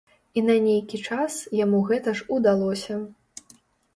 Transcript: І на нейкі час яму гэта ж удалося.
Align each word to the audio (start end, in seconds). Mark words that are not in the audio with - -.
І 0.39 0.43
на 0.45 0.53
нейкі 0.67 0.99
час 1.09 1.35
яму 1.59 1.81
гэта 1.89 2.13
ж 2.19 2.25
удалося. 2.37 2.95